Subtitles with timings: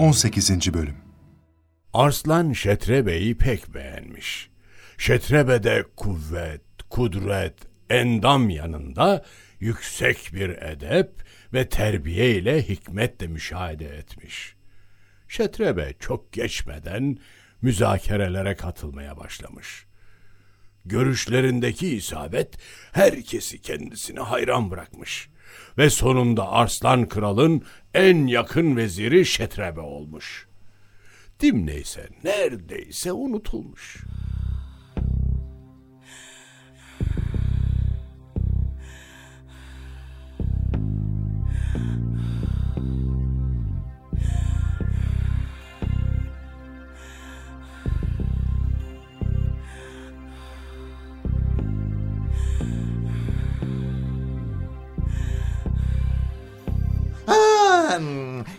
[0.00, 0.74] 18.
[0.74, 0.96] Bölüm
[1.92, 4.50] Arslan Şetrebe'yi pek beğenmiş.
[4.98, 7.54] Şetrebe de kuvvet, kudret,
[7.90, 9.24] endam yanında
[9.58, 11.10] yüksek bir edep
[11.52, 14.54] ve terbiye ile hikmet de müşahede etmiş.
[15.28, 17.18] Şetrebe çok geçmeden
[17.62, 19.86] müzakerelere katılmaya başlamış.
[20.84, 22.58] Görüşlerindeki isabet
[22.92, 25.28] herkesi kendisine hayran bırakmış
[25.78, 27.62] ve sonunda Arslan Kral'ın
[27.94, 30.48] en yakın veziri Şetrebe olmuş.
[31.40, 33.96] Dimne ise neredeyse unutulmuş.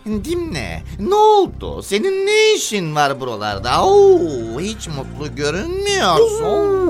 [0.06, 1.84] Dimne, ne oldu?
[1.84, 3.86] Senin ne işin var buralarda?
[3.86, 6.88] Oo, hiç mutlu görünmüyorsun.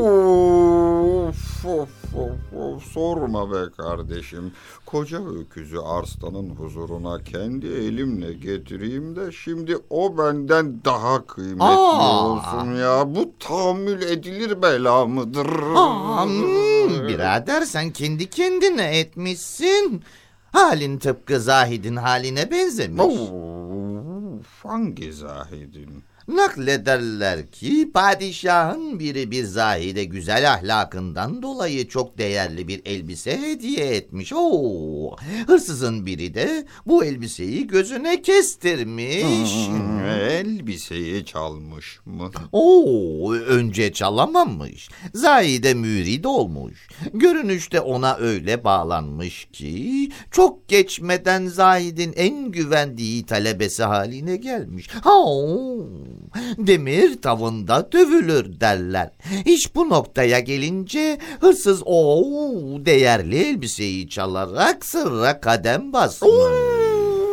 [1.32, 4.52] Of, of, of, of, sorma be kardeşim.
[4.86, 12.28] Koca öküzü Arslan'ın huzuruna kendi elimle getireyim de şimdi o benden daha kıymetli Aa.
[12.28, 13.16] olsun ya.
[13.16, 15.48] Bu tahammül edilir bela mıdır?
[15.76, 20.04] Aa, hmm, birader sen kendi kendine etmişsin.
[20.52, 23.02] Halin tıpkı Zahid'in haline benzemiş.
[23.06, 26.04] Of, hangi zahidin?
[26.28, 34.34] Naklederler ki padişahın biri bir zahide güzel ahlakından dolayı çok değerli bir elbise hediye etmiş.
[34.36, 35.16] Oo,
[35.48, 39.68] hırsızın biri de bu elbiseyi gözüne kestirmiş.
[39.68, 42.32] Hmm, elbiseyi çalmış mı?
[42.52, 44.90] Oo, önce çalamamış.
[45.14, 46.88] Zahide mürid olmuş.
[47.14, 54.88] Görünüşte ona öyle bağlanmış ki çok geçmeden Zahid'in en güvendiği talebesi haline gelmiş.
[55.04, 55.12] Ha,
[56.58, 59.12] demir tavında dövülür derler.
[59.46, 62.24] İş bu noktaya gelince hırsız o
[62.86, 66.32] değerli elbiseyi çalarak sırra kadem basmış.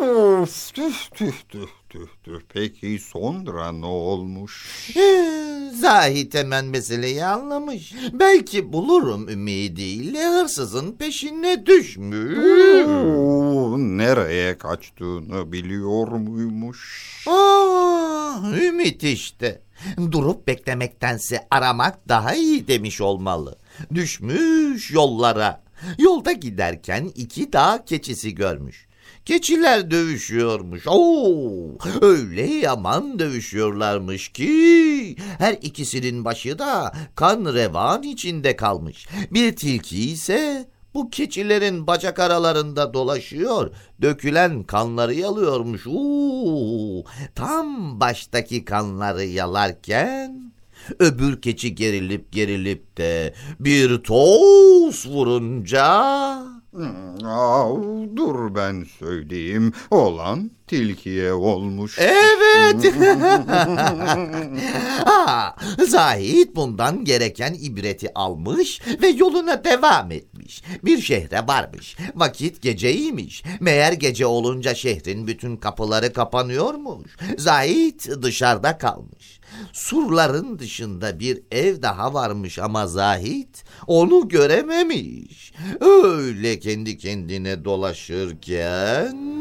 [0.09, 2.41] Of, tüh tüh tüh tüh tüh.
[2.49, 4.67] Peki sonra ne olmuş?
[4.97, 5.49] Ee,
[5.81, 7.95] Zahit hemen meseleyi anlamış.
[8.13, 12.39] Belki bulurum ümidiyle hırsızın peşine düşmüş.
[12.87, 17.09] Oo, nereye kaçtığını biliyor muymuş?
[17.27, 17.68] Aa,
[18.63, 19.63] ümit işte.
[20.13, 23.59] Durup beklemektense aramak daha iyi demiş olmalı.
[23.95, 25.63] Düşmüş yollara.
[25.99, 28.89] Yolda giderken iki dağ keçisi görmüş.
[29.25, 30.83] Keçiler dövüşüyormuş.
[30.87, 39.07] Oo, öyle yaman dövüşüyorlarmış ki her ikisinin başı da kan revan içinde kalmış.
[39.31, 43.71] Bir tilki ise bu keçilerin bacak aralarında dolaşıyor,
[44.03, 45.87] dökülen kanları yalıyormuş.
[45.87, 47.05] Oo,
[47.35, 50.53] tam baştaki kanları yalarken
[50.99, 55.89] öbür keçi gerilip gerilip de bir toz vurunca
[56.73, 57.69] Hmm, Aa,
[58.17, 59.73] dur ben söyleyeyim.
[59.91, 61.99] Olan tilkiye olmuş.
[61.99, 62.95] Evet.
[65.05, 65.57] ha,
[65.89, 70.38] Zahid bundan gereken ibreti almış ve yoluna devam etmiş.
[70.85, 71.97] Bir şehre varmış.
[72.15, 73.43] Vakit geceymiş.
[73.61, 77.17] Meğer gece olunca şehrin bütün kapıları kapanıyormuş.
[77.39, 79.41] Zahid dışarıda kalmış.
[79.73, 83.55] Surların dışında bir ev daha varmış ama Zahid
[83.87, 85.53] onu görememiş.
[85.81, 89.38] Öyle kendi kendine dolaşırken...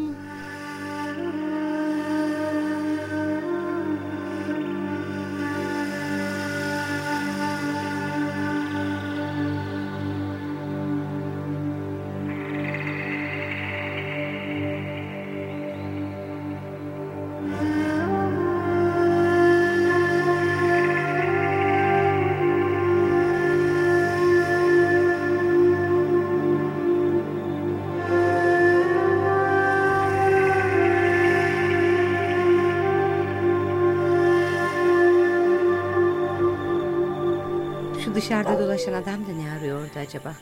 [38.08, 40.36] Şu dışarıda dolaşan adam da ne arıyor orada acaba?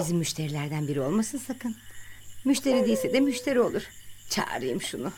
[0.00, 1.76] Bizim müşterilerden biri olmasın sakın.
[2.44, 3.82] Müşteri değilse de müşteri olur.
[4.30, 5.12] Çağırayım şunu.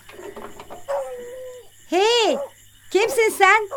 [1.91, 2.37] Hey!
[2.91, 3.69] Kimsin sen?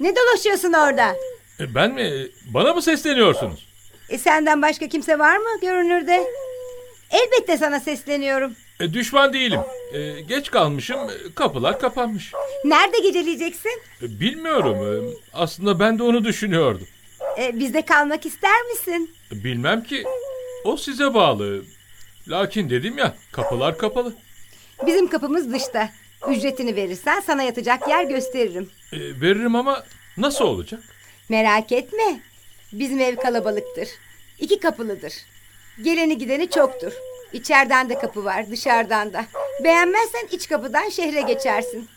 [0.00, 1.16] Ne dolaşıyorsun orada?
[1.60, 2.28] E, Ben mi?
[2.54, 3.66] Bana mı sesleniyorsunuz?
[4.08, 6.26] E, senden başka kimse var mı görünürde?
[7.10, 8.52] Elbette sana sesleniyorum.
[8.80, 9.60] E, düşman değilim.
[9.92, 10.98] E, geç kalmışım.
[11.00, 12.32] e, Kapılar kapanmış.
[12.64, 13.82] Nerede geceleyeceksin?
[14.02, 14.76] E, bilmiyorum.
[14.76, 16.86] e, aslında ben de onu düşünüyordum.
[17.40, 19.10] E, bizde kalmak ister misin?
[19.32, 20.04] Bilmem ki.
[20.64, 21.62] O size bağlı.
[22.28, 24.14] Lakin dedim ya kapılar kapalı.
[24.86, 25.90] Bizim kapımız dışta.
[26.28, 28.70] Ücretini verirsen sana yatacak yer gösteririm.
[28.92, 29.84] E, veririm ama
[30.16, 30.80] nasıl olacak?
[31.28, 32.20] Merak etme.
[32.72, 33.88] Bizim ev kalabalıktır.
[34.38, 35.12] İki kapılıdır.
[35.82, 36.92] Geleni gideni çoktur.
[37.32, 39.26] İçeriden de kapı var dışarıdan da.
[39.64, 41.88] Beğenmezsen iç kapıdan şehre geçersin.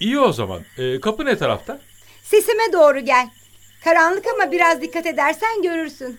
[0.00, 0.60] İyi o zaman.
[0.78, 1.80] E, kapı ne tarafta?
[2.22, 3.28] Sesime doğru gel.
[3.84, 6.18] Karanlık ama biraz dikkat edersen görürsün.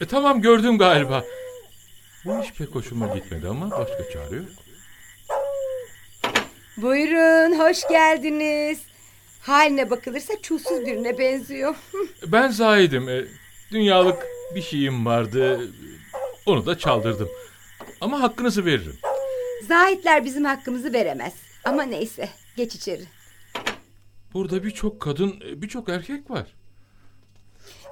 [0.00, 1.24] E, tamam gördüm galiba.
[2.24, 4.46] Bu iş pek hoşuma gitmedi ama başka çare yok.
[6.76, 8.78] Buyurun hoş geldiniz.
[9.40, 11.74] Haline bakılırsa çulsuz birine benziyor.
[12.26, 13.08] Ben Zahid'im.
[13.08, 13.24] E,
[13.72, 15.70] dünyalık bir şeyim vardı.
[16.46, 17.28] Onu da çaldırdım.
[18.00, 18.98] Ama hakkınızı veririm.
[19.68, 21.32] Zahitler bizim hakkımızı veremez.
[21.64, 23.04] Ama neyse geç içeri.
[24.34, 26.46] Burada birçok kadın, e, birçok erkek var.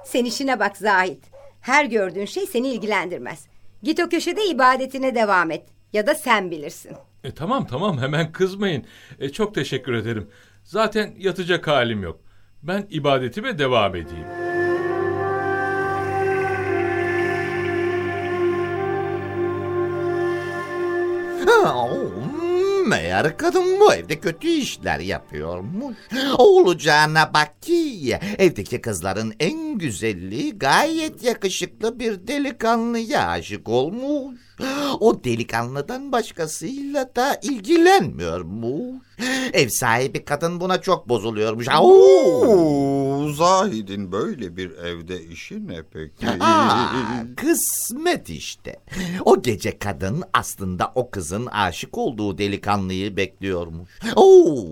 [0.07, 1.23] Sen işine bak Zahit.
[1.61, 3.47] Her gördüğün şey seni ilgilendirmez.
[3.83, 5.65] Git o köşede ibadetine devam et.
[5.93, 6.91] Ya da sen bilirsin.
[7.23, 8.85] E, tamam tamam hemen kızmayın.
[9.19, 10.29] E, çok teşekkür ederim.
[10.63, 12.19] Zaten yatacak halim yok.
[12.63, 14.27] Ben ibadetime devam edeyim.
[21.45, 21.89] Ha, o,
[22.87, 25.97] Meğer kadın bu evde kötü işler yapıyormuş.
[26.37, 34.46] Olacağına bak ki evdeki kızların en güzeli gayet yakışıklı bir delikanlıya aşık olmuş.
[34.99, 39.03] O delikanlıdan başkasıyla da ilgilenmiyormuş.
[39.53, 41.67] Ev sahibi kadın buna çok bozuluyormuş.
[41.79, 46.27] Oo, Zahid'in böyle bir evde işi ne peki?
[46.39, 48.79] Aa, kısmet işte.
[49.25, 53.89] O gece kadın aslında o kızın aşık olduğu delikanlıyı bekliyormuş.
[54.15, 54.65] Oo,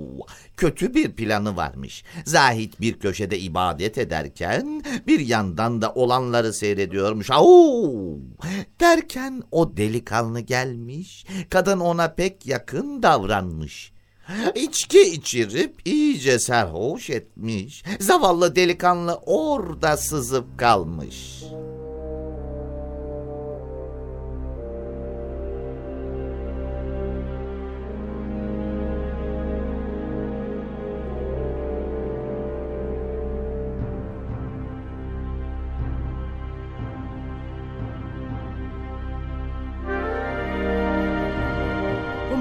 [0.58, 2.04] kötü bir planı varmış.
[2.26, 7.30] Zahit bir köşede ibadet ederken bir yandan da olanları seyrediyormuş.
[7.32, 8.18] Oo,
[8.80, 11.26] derken o delikanlı gelmiş.
[11.50, 13.96] Kadın ona pek yakın davranmış.
[14.56, 17.84] İçki içirip iyice serhoş etmiş.
[18.00, 21.44] Zavallı delikanlı orada sızıp kalmış.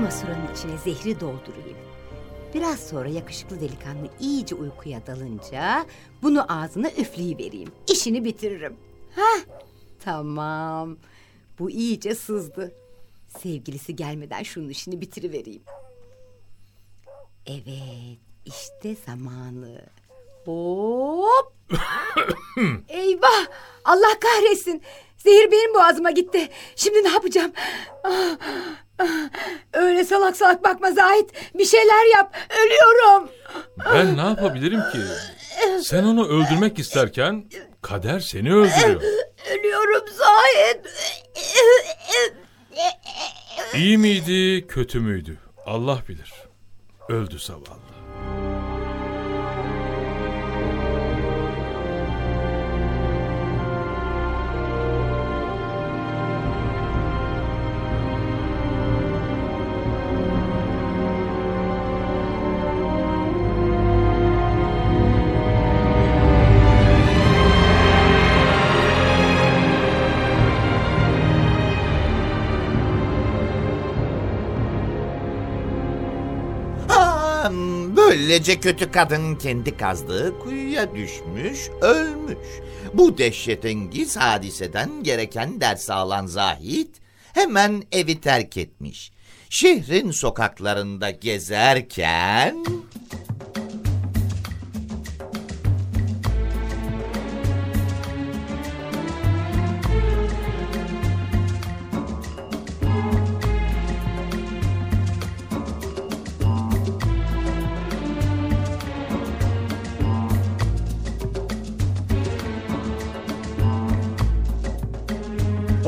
[0.04, 1.76] Masuranın içine zehri doldurayım.
[2.54, 5.86] Biraz sonra yakışıklı delikanlı iyice uykuya dalınca
[6.22, 7.72] bunu ağzına üfleyivereyim.
[7.92, 8.76] İşini bitiririm.
[9.16, 9.40] Hah,
[10.00, 10.96] tamam.
[11.58, 12.72] Bu iyice sızdı.
[13.38, 15.62] Sevgilisi gelmeden şunun işini bitirivereyim.
[17.46, 19.82] Evet, işte zamanı.
[20.44, 21.54] Hop!
[22.88, 23.46] Eyvah!
[23.84, 24.82] Allah kahretsin.
[25.24, 26.48] Zehir benim boğazıma gitti.
[26.76, 27.52] Şimdi ne yapacağım?
[28.04, 28.36] Ah,
[28.98, 29.06] ah.
[29.72, 31.30] Öyle salak salak bakma Zahit.
[31.54, 32.36] Bir şeyler yap.
[32.64, 33.30] Ölüyorum.
[33.94, 34.98] Ben ne yapabilirim ki?
[35.82, 37.44] Sen onu öldürmek isterken
[37.82, 39.02] kader seni öldürüyor.
[39.50, 40.80] Ölüyorum Zahit.
[43.74, 45.38] İyi miydi, kötü müydü?
[45.66, 46.32] Allah bilir.
[47.08, 47.84] Öldü zavallı.
[77.96, 82.48] Böylece kötü kadın kendi kazdığı kuyuya düşmüş, ölmüş.
[82.94, 86.96] Bu dehşetengiz hadiseden gereken ders alan Zahit
[87.32, 89.12] hemen evi terk etmiş.
[89.50, 92.64] Şehrin sokaklarında gezerken...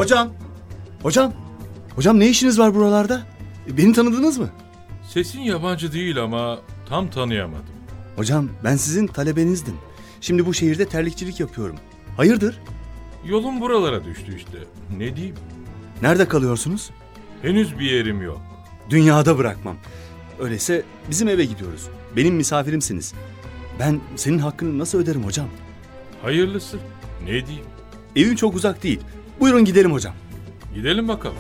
[0.07, 0.33] Hocam!
[1.03, 1.33] Hocam!
[1.97, 3.23] Hocam ne işiniz var buralarda?
[3.69, 4.49] Beni tanıdınız mı?
[5.09, 6.59] Sesin yabancı değil ama
[6.89, 7.65] tam tanıyamadım.
[8.17, 9.75] Hocam ben sizin talebenizdim.
[10.21, 11.77] Şimdi bu şehirde terlikçilik yapıyorum.
[12.17, 12.61] Hayırdır?
[13.25, 14.59] Yolum buralara düştü işte.
[14.99, 15.37] Ne diyeyim?
[16.03, 16.91] Nerede kalıyorsunuz?
[17.43, 18.41] Henüz bir yerim yok.
[18.91, 19.77] Dünyada bırakmam.
[20.41, 21.89] Öyleyse bizim eve gidiyoruz.
[22.17, 23.15] Benim misafirimsiniz.
[23.79, 25.49] Ben senin hakkını nasıl öderim hocam?
[26.23, 26.79] Hayırlısı.
[27.25, 27.67] Ne diyeyim?
[28.17, 29.01] Evim çok uzak değil.
[29.41, 30.15] Buyurun gidelim hocam.
[30.75, 31.37] Gidelim bakalım.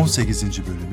[0.00, 0.42] 18.
[0.66, 0.89] Bölüm